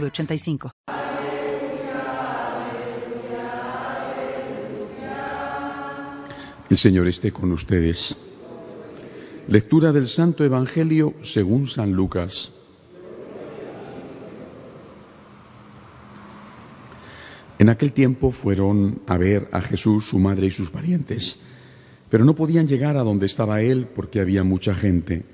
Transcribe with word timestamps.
906985. 0.00 0.70
El 6.70 6.78
Señor 6.78 7.06
esté 7.06 7.30
con 7.32 7.52
ustedes. 7.52 8.16
Lectura 9.48 9.92
del 9.92 10.06
Santo 10.08 10.44
Evangelio 10.44 11.14
según 11.22 11.68
San 11.68 11.92
Lucas. 11.92 12.50
En 17.58 17.68
aquel 17.68 17.92
tiempo 17.92 18.32
fueron 18.32 19.02
a 19.06 19.16
ver 19.16 19.48
a 19.52 19.60
Jesús, 19.60 20.06
su 20.06 20.18
madre 20.18 20.48
y 20.48 20.50
sus 20.50 20.70
parientes, 20.70 21.38
pero 22.10 22.24
no 22.24 22.34
podían 22.34 22.66
llegar 22.66 22.96
a 22.96 23.04
donde 23.04 23.26
estaba 23.26 23.62
él 23.62 23.86
porque 23.86 24.20
había 24.20 24.42
mucha 24.42 24.74
gente. 24.74 25.24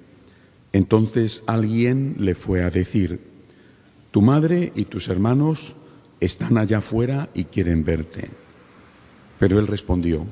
Entonces 0.72 1.42
alguien 1.47 2.16
le 2.19 2.34
fue 2.34 2.62
a 2.62 2.70
decir, 2.70 3.20
tu 4.10 4.23
madre 4.23 4.73
y 4.74 4.84
tus 4.87 5.09
hermanos 5.09 5.74
están 6.20 6.59
allá 6.59 6.78
afuera 6.78 7.28
y 7.34 7.45
quieren 7.45 7.84
verte. 7.84 8.28
Pero 9.39 9.58
él 9.58 9.66
respondió, 9.66 10.27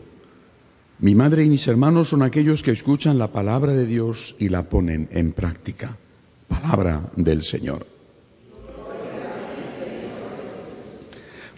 mi 1.01 1.15
madre 1.15 1.45
y 1.45 1.49
mis 1.49 1.67
hermanos 1.69 2.09
son 2.09 2.23
aquellos 2.23 2.63
que 2.63 2.73
escuchan 2.73 3.19
la 3.19 3.31
palabra 3.31 3.73
de 3.73 3.87
Dios 3.87 4.35
y 4.39 4.49
la 4.49 4.69
ponen 4.69 5.09
en 5.13 5.33
práctica. 5.33 5.97
Palabra 6.49 7.11
del 7.15 7.43
Señor. 7.43 7.87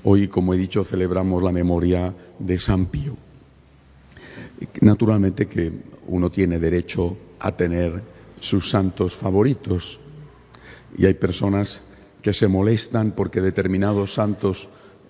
Hoy, 0.04 0.28
como 0.28 0.54
he 0.54 0.58
dicho, 0.58 0.84
celebramos 0.84 1.42
la 1.42 1.52
memoria 1.52 2.14
de 2.38 2.58
San 2.58 2.86
Pío. 2.86 3.16
Naturalmente 4.80 5.46
que 5.46 5.72
uno 6.06 6.30
tiene 6.30 6.58
derecho 6.58 7.16
a 7.38 7.52
tener 7.52 8.02
sus 8.40 8.70
santos 8.70 9.14
favoritos 9.14 10.00
y 10.96 11.06
hay 11.06 11.14
personas 11.14 11.82
que 12.22 12.32
se 12.32 12.48
molestan 12.48 13.12
porque 13.12 13.40
determinados 13.40 14.14
santos, 14.14 14.68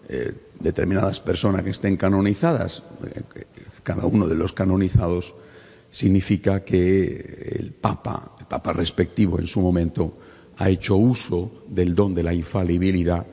eh, 0.08 0.32
determinadas 0.58 1.20
personas 1.20 1.62
que 1.62 1.70
estén 1.70 1.96
canonizadas, 1.96 2.82
eh, 3.04 3.44
cada 3.82 4.06
uno 4.06 4.26
de 4.26 4.36
los 4.36 4.52
canonizados 4.52 5.34
significa 5.90 6.64
que 6.64 7.56
el 7.58 7.72
Papa, 7.72 8.36
el 8.38 8.46
Papa 8.46 8.72
respectivo 8.72 9.38
en 9.38 9.46
su 9.46 9.60
momento, 9.60 10.16
ha 10.58 10.68
hecho 10.68 10.96
uso 10.96 11.64
del 11.68 11.94
don 11.94 12.14
de 12.14 12.22
la 12.22 12.34
infalibilidad 12.34 13.26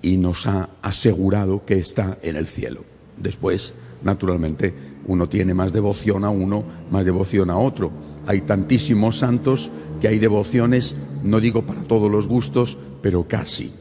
y 0.00 0.16
nos 0.16 0.46
ha 0.46 0.70
asegurado 0.80 1.64
que 1.64 1.78
está 1.78 2.18
en 2.22 2.36
el 2.36 2.46
cielo. 2.46 2.84
Después, 3.16 3.74
naturalmente, 4.02 4.72
uno 5.06 5.28
tiene 5.28 5.54
más 5.54 5.72
devoción 5.72 6.24
a 6.24 6.30
uno, 6.30 6.64
más 6.90 7.04
devoción 7.04 7.50
a 7.50 7.58
otro. 7.58 7.90
Hay 8.28 8.42
tantísimos 8.42 9.16
santos 9.16 9.70
que 10.02 10.06
hay 10.06 10.18
devociones, 10.18 10.94
no 11.24 11.40
digo 11.40 11.64
para 11.64 11.84
todos 11.84 12.10
los 12.10 12.26
gustos, 12.26 12.76
pero 13.00 13.26
casi. 13.26 13.72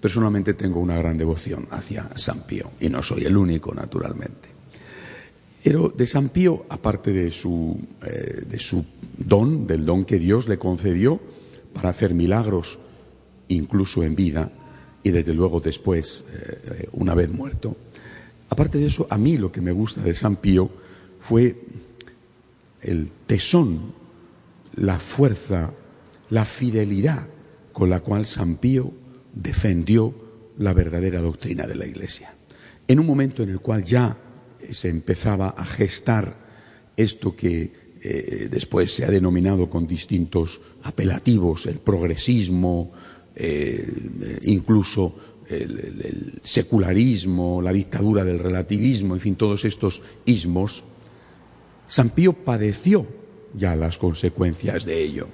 Personalmente 0.00 0.54
tengo 0.54 0.80
una 0.80 0.96
gran 0.96 1.18
devoción 1.18 1.68
hacia 1.70 2.08
San 2.16 2.46
Pío 2.46 2.70
y 2.80 2.88
no 2.88 3.02
soy 3.02 3.24
el 3.24 3.36
único, 3.36 3.74
naturalmente. 3.74 4.48
Pero 5.62 5.92
de 5.94 6.06
San 6.06 6.30
Pío, 6.30 6.64
aparte 6.70 7.12
de 7.12 7.30
su, 7.30 7.78
eh, 8.02 8.46
de 8.48 8.58
su 8.58 8.82
don, 9.18 9.66
del 9.66 9.84
don 9.84 10.06
que 10.06 10.18
Dios 10.18 10.48
le 10.48 10.58
concedió 10.58 11.20
para 11.74 11.90
hacer 11.90 12.14
milagros, 12.14 12.78
incluso 13.48 14.02
en 14.02 14.16
vida, 14.16 14.50
y 15.02 15.10
desde 15.10 15.34
luego 15.34 15.60
después, 15.60 16.24
eh, 16.32 16.88
una 16.92 17.14
vez 17.14 17.30
muerto, 17.30 17.76
aparte 18.48 18.78
de 18.78 18.86
eso, 18.86 19.06
a 19.10 19.18
mí 19.18 19.36
lo 19.36 19.52
que 19.52 19.60
me 19.60 19.72
gusta 19.72 20.00
de 20.00 20.14
San 20.14 20.36
Pío 20.36 20.70
fue 21.20 21.54
el 22.82 23.10
tesón, 23.26 23.94
la 24.74 24.98
fuerza, 24.98 25.72
la 26.30 26.44
fidelidad 26.44 27.28
con 27.72 27.90
la 27.90 28.00
cual 28.00 28.26
San 28.26 28.56
Pío 28.56 28.92
defendió 29.34 30.14
la 30.58 30.72
verdadera 30.72 31.20
doctrina 31.20 31.66
de 31.66 31.76
la 31.76 31.86
Iglesia. 31.86 32.34
En 32.86 33.00
un 33.00 33.06
momento 33.06 33.42
en 33.42 33.50
el 33.50 33.60
cual 33.60 33.84
ya 33.84 34.16
se 34.70 34.88
empezaba 34.88 35.50
a 35.50 35.64
gestar 35.64 36.36
esto 36.96 37.34
que 37.34 37.72
eh, 38.02 38.48
después 38.50 38.94
se 38.94 39.04
ha 39.04 39.10
denominado 39.10 39.70
con 39.70 39.86
distintos 39.86 40.60
apelativos, 40.82 41.66
el 41.66 41.78
progresismo, 41.78 42.92
eh, 43.34 43.86
incluso 44.42 45.14
el, 45.48 46.40
secularismo, 46.42 47.62
la 47.62 47.72
dictadura 47.72 48.24
del 48.24 48.38
relativismo, 48.38 49.14
en 49.14 49.20
fin, 49.20 49.36
todos 49.36 49.64
estos 49.64 50.02
ismos, 50.24 50.84
San 51.86 52.10
Pío 52.10 52.32
padeció 52.32 53.06
ya 53.54 53.76
las 53.76 53.98
consecuencias 53.98 54.84
de 54.84 55.02
ello. 55.02 55.28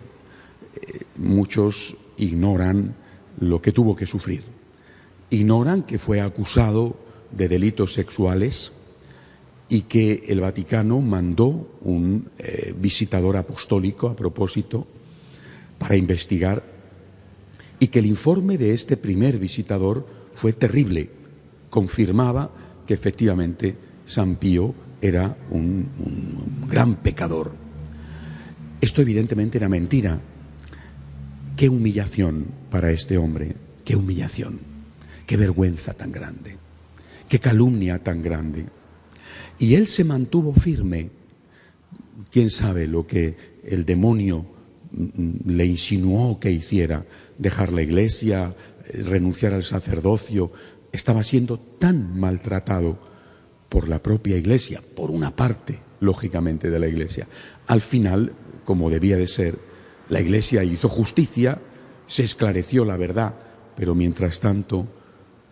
Eh, 0.75 1.01
muchos 1.17 1.97
ignoran 2.17 2.95
lo 3.41 3.63
que 3.63 3.73
tuvo 3.73 3.95
que 3.95 4.07
sufrir. 4.07 4.43
Ignoran 5.31 5.83
que 5.83 5.99
fue 5.99 6.21
acusado 6.21 6.97
de 7.31 7.49
delitos 7.49 7.93
sexuales 7.93 8.73
y 9.69 9.83
que 9.83 10.25
el 10.29 10.41
Vaticano 10.41 11.01
mandó 11.01 11.79
un 11.83 12.31
eh, 12.39 12.75
visitador 12.77 13.37
apostólico 13.37 14.09
a 14.09 14.17
propósito 14.17 14.87
para 15.79 15.97
investigar 15.97 16.63
y 17.79 17.89
que 17.89 17.99
el 17.99 18.07
informe 18.07 18.59
de 18.59 18.73
este 18.73 18.97
primer 18.97 19.39
visitador 19.39 20.07
fue 20.33 20.53
terrible. 20.53 21.11
Confirmaba 21.71 22.51
que 22.87 22.95
efectivamente 22.95 23.77
San 24.07 24.37
Pío 24.37 24.75
era 25.01 25.37
un 25.51 25.87
gran 26.69 26.97
pecador. 26.97 27.53
Esto 28.81 29.03
evidentemente 29.03 29.59
era 29.59 29.69
mentira. 29.69 30.21
Qué 31.57 31.69
humillación 31.69 32.47
para 32.71 32.91
este 32.91 33.19
hombre, 33.19 33.57
qué 33.85 33.97
humillación, 33.97 34.61
qué 35.27 35.37
vergüenza 35.37 35.95
tan 35.95 36.13
grande, 36.13 36.57
qué 37.29 37.41
calumnia 37.41 37.99
tan 37.99 38.23
grande. 38.23 38.67
Y 39.59 39.75
él 39.75 39.89
se 39.89 40.05
mantuvo 40.05 40.53
firme. 40.55 41.11
¿Quién 42.31 42.51
sabe 42.51 42.87
lo 42.87 43.07
que 43.07 43.37
el 43.65 43.85
demonio 43.85 44.45
mm, 44.93 45.51
le 45.51 45.67
insinuó 45.67 46.39
que 46.39 46.53
hiciera? 46.53 47.05
Dejar 47.39 47.73
la 47.73 47.83
iglesia, 47.83 48.55
renunciar 48.93 49.55
al 49.55 49.65
sacerdocio. 49.65 50.53
Estaba 50.93 51.25
siendo 51.25 51.59
tan 51.59 52.19
maltratado 52.19 53.08
por 53.69 53.89
la 53.89 54.03
propia 54.03 54.37
iglesia, 54.37 54.83
por 54.97 55.11
una 55.11 55.35
parte, 55.35 55.79
lógicamente, 56.01 56.71
de 56.71 56.79
la 56.79 56.89
iglesia. 56.89 57.27
Al 57.67 57.81
final, 57.81 58.33
como 58.65 58.91
debía 58.91 59.17
de 59.17 59.29
ser, 59.29 59.59
la 60.09 60.21
iglesia 60.21 60.65
hizo 60.65 60.89
justicia, 60.89 61.59
se 62.07 62.25
esclareció 62.25 62.85
la 62.85 62.97
verdad, 62.97 63.35
pero 63.77 63.95
mientras 63.95 64.41
tanto, 64.41 64.87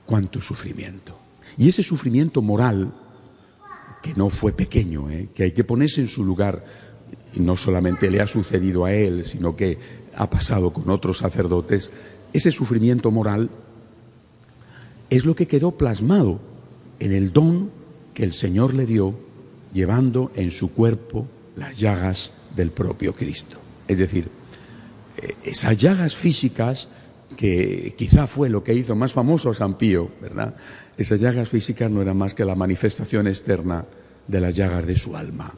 cuánto 0.07 0.41
sufrimiento. 0.41 1.19
Y 1.59 1.69
ese 1.69 1.83
sufrimiento 1.83 2.43
moral 2.43 2.93
que 4.03 4.15
no 4.15 4.31
fue 4.31 4.53
pequeño, 4.53 5.11
¿eh? 5.11 5.29
que 5.35 5.45
hay 5.45 5.53
que 5.53 5.65
ponerse 5.65 6.01
en 6.01 6.09
su 6.09 6.25
lugar. 6.25 6.65
Y 7.35 7.41
no 7.41 7.57
solamente 7.57 8.11
le 8.11 8.21
ha 8.21 8.27
sucedido 8.27 8.85
a 8.85 8.93
él, 8.93 9.25
sino 9.27 9.57
que 9.57 9.79
ha 10.17 10.31
pasado 10.31 10.73
con 10.73 10.89
otros 10.91 11.19
sacerdotes. 11.19 11.91
Ese 12.33 12.51
sufrimiento 12.51 13.11
moral 13.11 13.51
es 15.11 15.25
lo 15.25 15.35
que 15.35 15.47
quedó 15.47 15.73
plasmado 15.73 16.41
en 16.99 17.13
el 17.13 17.33
don 17.33 17.71
que 18.17 18.25
el 18.25 18.33
Señor 18.33 18.73
le 18.73 18.87
dio, 18.87 19.15
llevando 19.75 20.33
en 20.37 20.51
su 20.51 20.73
cuerpo 20.73 21.29
las 21.55 21.79
llagas 21.79 22.33
del 22.57 22.71
propio 22.71 23.15
Cristo. 23.15 23.59
Es 23.87 23.99
decir, 23.99 24.31
eh, 25.19 25.35
esas 25.45 25.77
llagas 25.77 26.17
físicas 26.17 26.89
que 27.37 27.95
quizá 27.95 28.27
fue 28.27 28.49
lo 28.49 28.65
que 28.65 28.73
hizo 28.73 28.97
más 28.97 29.13
famoso 29.13 29.51
a 29.51 29.55
San 29.55 29.77
Pío, 29.77 30.11
¿verdad? 30.23 30.57
Esas 30.97 31.21
llagas 31.21 31.51
físicas 31.51 31.91
no 31.91 32.01
eran 32.01 32.17
más 32.17 32.35
que 32.35 32.47
la 32.47 32.55
manifestación 32.55 33.27
externa 33.27 33.85
de 34.27 34.41
las 34.41 34.57
llagas 34.57 34.87
de 34.87 34.97
su 34.97 35.15
alma, 35.15 35.53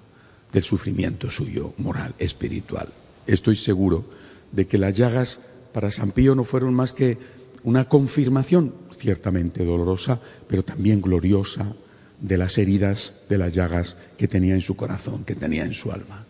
del 0.52 0.64
sufrimiento 0.64 1.30
suyo 1.30 1.74
moral, 1.78 2.12
espiritual. 2.18 2.88
Estoy 3.28 3.54
seguro 3.54 4.04
de 4.50 4.66
que 4.66 4.78
las 4.78 4.94
llagas 4.94 5.38
para 5.72 5.92
San 5.92 6.10
Pío 6.10 6.34
no 6.34 6.42
fueron 6.42 6.74
más 6.74 6.92
que 6.92 7.18
una 7.62 7.88
confirmación, 7.88 8.74
ciertamente 8.98 9.64
dolorosa, 9.64 10.18
pero 10.48 10.64
también 10.64 11.00
gloriosa, 11.00 11.72
de 12.20 12.38
las 12.38 12.58
heridas, 12.58 13.12
de 13.28 13.38
las 13.38 13.54
llagas 13.54 13.96
que 14.16 14.28
tenía 14.28 14.54
en 14.54 14.60
su 14.60 14.76
corazón, 14.76 15.24
que 15.24 15.34
tenía 15.34 15.64
en 15.64 15.74
su 15.74 15.92
alma. 15.92 16.24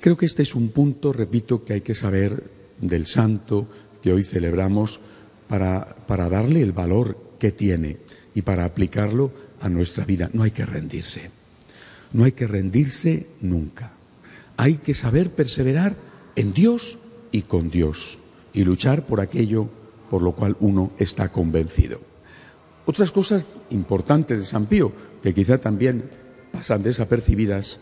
Creo 0.00 0.16
que 0.16 0.26
este 0.26 0.42
es 0.42 0.54
un 0.54 0.70
punto, 0.70 1.12
repito, 1.12 1.64
que 1.64 1.74
hay 1.74 1.80
que 1.80 1.94
saber 1.94 2.42
del 2.80 3.06
santo 3.06 3.68
que 4.02 4.12
hoy 4.12 4.24
celebramos 4.24 5.00
para, 5.48 5.96
para 6.06 6.28
darle 6.28 6.62
el 6.62 6.72
valor 6.72 7.16
que 7.38 7.52
tiene 7.52 7.98
y 8.34 8.42
para 8.42 8.64
aplicarlo 8.64 9.30
a 9.60 9.68
nuestra 9.68 10.04
vida. 10.04 10.28
No 10.32 10.42
hay 10.42 10.50
que 10.50 10.66
rendirse. 10.66 11.30
No 12.12 12.24
hay 12.24 12.32
que 12.32 12.46
rendirse 12.46 13.26
nunca. 13.40 13.92
Hay 14.56 14.76
que 14.76 14.94
saber 14.94 15.30
perseverar 15.30 15.96
en 16.34 16.52
Dios 16.52 16.98
y 17.30 17.42
con 17.42 17.70
Dios 17.70 18.18
y 18.52 18.64
luchar 18.64 19.06
por 19.06 19.20
aquello 19.20 19.68
por 20.10 20.22
lo 20.22 20.32
cual 20.32 20.56
uno 20.60 20.92
está 20.98 21.28
convencido. 21.28 22.00
Otras 22.86 23.10
cosas 23.10 23.58
importantes 23.70 24.38
de 24.38 24.46
San 24.46 24.66
Pío, 24.66 24.92
que 25.20 25.34
quizá 25.34 25.58
también 25.58 26.04
pasan 26.52 26.84
desapercibidas, 26.84 27.80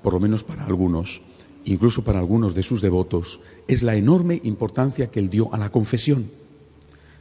por 0.00 0.12
lo 0.14 0.20
menos 0.20 0.44
para 0.44 0.64
algunos, 0.64 1.22
incluso 1.64 2.04
para 2.04 2.20
algunos 2.20 2.54
de 2.54 2.62
sus 2.62 2.80
devotos, 2.80 3.40
es 3.66 3.82
la 3.82 3.96
enorme 3.96 4.40
importancia 4.44 5.10
que 5.10 5.18
él 5.18 5.28
dio 5.28 5.52
a 5.52 5.58
la 5.58 5.70
confesión, 5.70 6.30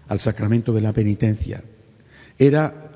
al 0.09 0.19
sacramento 0.19 0.73
de 0.73 0.81
la 0.81 0.93
penitencia. 0.93 1.63
Era, 2.37 2.91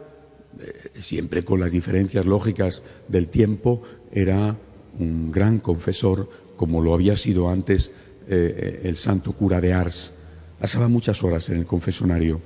eh, 0.60 1.02
siempre 1.02 1.44
con 1.44 1.60
las 1.60 1.72
diferencias 1.72 2.28
lógicas 2.28 2.84
del 3.08 3.30
tiempo, 3.30 3.82
era 4.12 4.56
un 5.00 5.32
gran 5.32 5.58
confesor, 5.60 6.30
como 6.56 6.82
lo 6.84 6.94
había 6.94 7.18
sido 7.18 7.50
antes 7.50 7.92
eh, 8.28 8.82
el 8.84 8.98
santo 8.98 9.32
cura 9.32 9.60
de 9.60 9.74
Ars. 9.74 10.14
Pasaba 10.60 10.88
muchas 10.88 11.24
horas 11.24 11.50
en 11.50 11.58
el 11.58 11.66
confesonario 11.66 12.40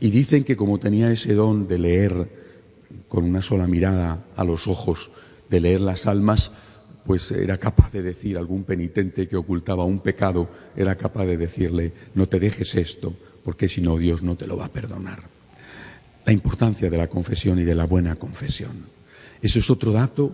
y 0.00 0.10
dicen 0.10 0.44
que 0.44 0.56
como 0.56 0.78
tenía 0.78 1.10
ese 1.10 1.34
don 1.34 1.66
de 1.66 1.78
leer 1.78 2.28
con 3.08 3.24
una 3.24 3.42
sola 3.42 3.66
mirada 3.66 4.24
a 4.36 4.44
los 4.44 4.66
ojos, 4.66 5.10
de 5.50 5.60
leer 5.60 5.80
las 5.80 6.06
almas, 6.06 6.52
pues 7.04 7.30
era 7.32 7.58
capaz 7.58 7.90
de 7.92 8.02
decir 8.02 8.36
a 8.36 8.40
algún 8.40 8.64
penitente 8.64 9.28
que 9.28 9.36
ocultaba 9.36 9.84
un 9.84 10.00
pecado, 10.00 10.48
era 10.76 10.94
capaz 10.96 11.24
de 11.24 11.36
decirle, 11.36 11.92
no 12.14 12.28
te 12.28 12.38
dejes 12.38 12.74
esto, 12.74 13.14
porque 13.42 13.68
si 13.68 13.80
no 13.80 13.96
Dios 13.96 14.22
no 14.22 14.36
te 14.36 14.46
lo 14.46 14.56
va 14.56 14.66
a 14.66 14.72
perdonar. 14.72 15.20
La 16.26 16.32
importancia 16.32 16.90
de 16.90 16.98
la 16.98 17.08
confesión 17.08 17.58
y 17.58 17.64
de 17.64 17.74
la 17.74 17.86
buena 17.86 18.16
confesión. 18.16 18.84
Eso 19.40 19.58
es 19.58 19.70
otro 19.70 19.92
dato 19.92 20.32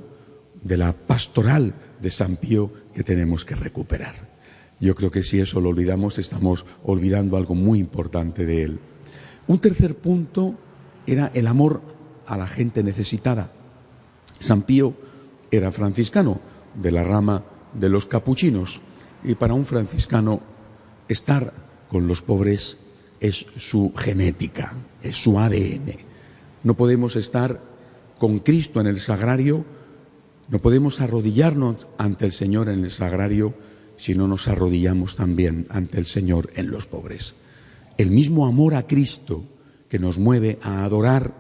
de 0.63 0.77
la 0.77 0.93
pastoral 0.93 1.73
de 2.01 2.11
San 2.11 2.37
Pío 2.37 2.73
que 2.93 3.05
tenemos 3.05 3.45
que 3.45 3.55
recuperar. 3.55 4.15
Yo 4.81 4.95
creo 4.95 5.11
que 5.11 5.23
si 5.23 5.39
eso 5.39 5.61
lo 5.61 5.69
olvidamos, 5.69 6.19
estamos 6.19 6.65
olvidando 6.83 7.37
algo 7.37 7.55
muy 7.55 7.79
importante 7.79 8.45
de 8.45 8.63
él. 8.65 8.79
Un 9.47 9.59
tercer 9.59 9.97
punto 9.97 10.55
era 11.07 11.31
el 11.35 11.47
amor 11.47 11.83
a 12.27 12.37
la 12.37 12.47
gente 12.47 12.83
necesitada. 12.83 13.53
San 14.39 14.63
Pío 14.63 14.95
era 15.51 15.71
franciscano 15.71 16.41
de 16.75 16.91
la 16.91 17.05
rama 17.05 17.45
de 17.73 17.89
los 17.89 18.07
capuchinos 18.07 18.81
y 19.23 19.35
para 19.35 19.55
un 19.55 19.65
franciscano 19.65 20.41
estar 21.09 21.53
con 21.91 22.09
los 22.09 22.23
pobres 22.23 22.79
es 23.21 23.47
su 23.57 23.93
genética, 23.97 24.73
es 25.03 25.17
su 25.17 25.39
ADN. 25.39 25.93
No 26.63 26.75
podemos 26.75 27.17
estar 27.17 27.61
con 28.19 28.39
Cristo 28.39 28.81
en 28.81 28.87
el 28.87 29.01
sagrario, 29.01 29.65
no 30.49 30.59
podemos 30.59 31.01
arrodillarnos 31.01 31.87
ante 31.99 32.27
el 32.27 32.33
Señor 32.33 32.69
en 32.69 32.85
el 32.85 32.91
sagrario 32.91 33.55
si 33.97 34.15
no 34.15 34.27
nos 34.27 34.49
arrodillamos 34.49 35.17
también 35.17 35.67
ante 35.71 35.99
el 35.99 36.07
Señor 36.07 36.51
en 36.55 36.71
los 36.71 36.87
pobres. 36.87 37.35
El 37.97 38.11
mismo 38.11 38.47
amor 38.47 38.75
a 38.75 38.87
Cristo 38.87 39.45
que 39.89 39.99
nos 39.99 40.19
mueve 40.19 40.59
a 40.63 40.85
adorar, 40.85 41.33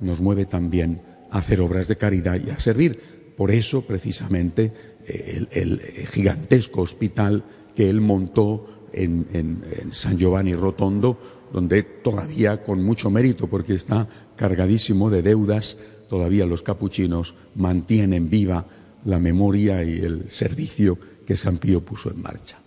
nos 0.00 0.20
mueve 0.20 0.44
también 0.44 1.00
a 1.30 1.38
hacer 1.38 1.60
obras 1.60 1.88
de 1.88 1.96
caridad 1.96 2.40
y 2.44 2.50
a 2.50 2.58
servir. 2.58 2.98
Por 3.36 3.50
eso, 3.50 3.82
precisamente, 3.82 4.72
el, 5.06 5.80
gigantesco 6.12 6.82
hospital 6.82 7.44
que 7.74 7.88
él 7.88 8.00
montó 8.00 8.88
en, 8.92 9.26
en, 9.32 9.92
San 9.92 10.18
Giovanni 10.18 10.54
Rotondo, 10.54 11.18
donde 11.52 11.82
todavía 11.82 12.62
con 12.62 12.82
mucho 12.82 13.10
mérito, 13.10 13.46
porque 13.46 13.74
está 13.74 14.08
cargadísimo 14.36 15.08
de 15.08 15.22
deudas, 15.22 15.76
todavía 16.08 16.46
los 16.46 16.62
capuchinos 16.62 17.34
mantienen 17.54 18.28
viva 18.28 18.66
la 19.04 19.18
memoria 19.18 19.82
y 19.82 19.98
el 19.98 20.28
servicio 20.28 20.98
que 21.26 21.36
San 21.36 21.58
Pío 21.58 21.84
puso 21.84 22.10
en 22.10 22.20
marcha. 22.20 22.61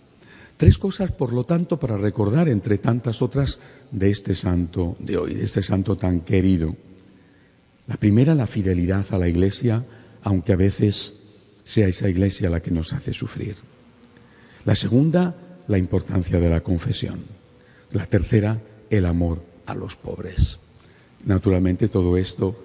Tres 0.56 0.78
cosas, 0.78 1.12
por 1.12 1.32
lo 1.32 1.44
tanto, 1.44 1.78
para 1.78 1.98
recordar 1.98 2.48
entre 2.48 2.78
tantas 2.78 3.20
otras 3.20 3.58
de 3.90 4.10
este 4.10 4.34
santo 4.34 4.96
de 4.98 5.18
hoy, 5.18 5.34
de 5.34 5.44
este 5.44 5.62
santo 5.62 5.96
tan 5.96 6.20
querido. 6.20 6.74
La 7.86 7.96
primera, 7.96 8.34
la 8.34 8.46
fidelidad 8.46 9.04
a 9.10 9.18
la 9.18 9.28
Iglesia, 9.28 9.84
aunque 10.22 10.54
a 10.54 10.56
veces 10.56 11.12
sea 11.62 11.88
esa 11.88 12.08
Iglesia 12.08 12.48
la 12.48 12.60
que 12.60 12.70
nos 12.70 12.92
hace 12.94 13.12
sufrir. 13.12 13.56
La 14.64 14.74
segunda, 14.74 15.34
la 15.68 15.78
importancia 15.78 16.40
de 16.40 16.48
la 16.48 16.62
confesión. 16.62 17.20
La 17.92 18.06
tercera, 18.06 18.60
el 18.88 19.04
amor 19.04 19.42
a 19.66 19.74
los 19.74 19.96
pobres. 19.96 20.58
Naturalmente 21.26 21.88
todo 21.88 22.16
esto 22.16 22.56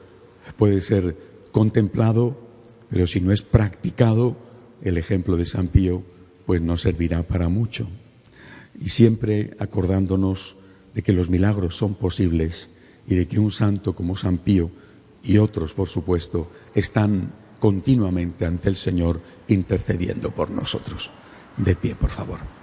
puede 0.56 0.82
ser 0.82 1.16
contemplado, 1.52 2.38
pero 2.90 3.06
si 3.06 3.20
no 3.20 3.32
es 3.32 3.42
practicado, 3.42 4.38
el 4.82 4.98
ejemplo 4.98 5.36
de 5.36 5.46
San 5.46 5.68
Pío 5.68 6.04
pues 6.52 6.62
no 6.62 6.76
servirá 6.76 7.24
para 7.24 7.48
mucho. 7.48 7.88
Y 8.84 8.90
siempre 8.90 9.56
acordándonos 9.58 10.58
de 10.94 11.02
que 11.02 11.14
los 11.14 11.30
milagros 11.30 11.78
son 11.78 11.96
posibles 11.96 12.70
y 13.08 13.16
de 13.16 13.26
que 13.26 13.40
un 13.40 13.52
santo 13.52 13.96
como 13.96 14.18
San 14.18 14.38
Pío 14.38 14.70
y 15.24 15.38
otros, 15.38 15.74
por 15.74 15.88
supuesto, 15.88 16.52
están 16.76 17.32
continuamente 17.58 18.46
ante 18.46 18.68
el 18.68 18.76
Señor 18.76 19.22
intercediendo 19.48 20.32
por 20.32 20.52
nosotros. 20.52 21.10
De 21.56 21.74
pie, 21.74 21.96
por 21.96 22.10
favor. 22.10 22.61